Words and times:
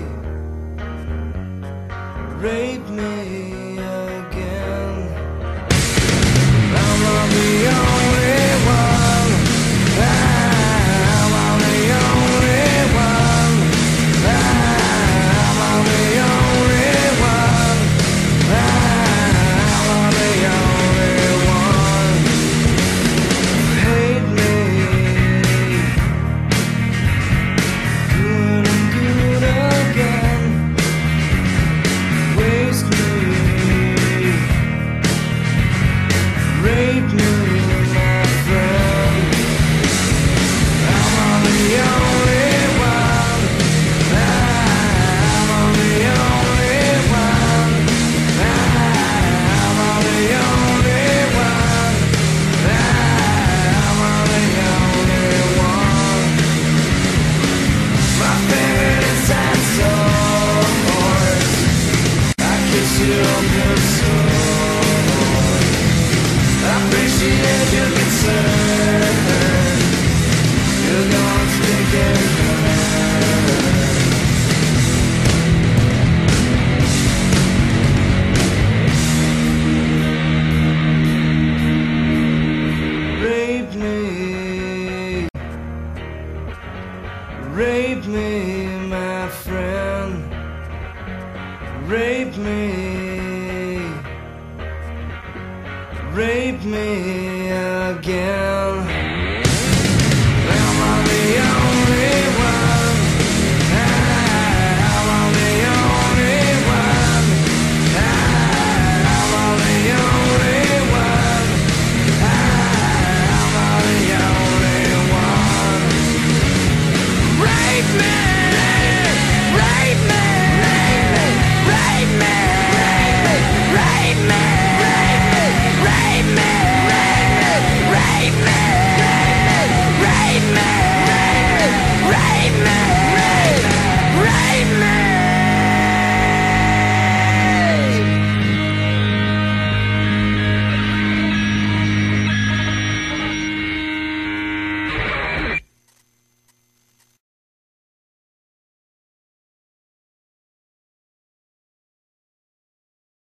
rape 2.40 2.88
me. 2.88 2.93
Rape 87.54 88.06
me, 88.08 88.66
my 88.88 89.30
friend. 89.30 90.34
Rape 91.88 92.36
me. 92.36 93.03
rape 96.14 96.64
me 96.64 97.50
again. 97.50 98.43